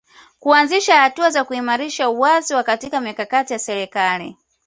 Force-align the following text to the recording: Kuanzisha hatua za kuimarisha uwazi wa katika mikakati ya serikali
Kuanzisha 0.39 0.95
hatua 1.01 1.29
za 1.29 1.43
kuimarisha 1.43 2.09
uwazi 2.09 2.53
wa 2.53 2.63
katika 2.63 3.01
mikakati 3.01 3.53
ya 3.53 3.59
serikali 3.59 4.37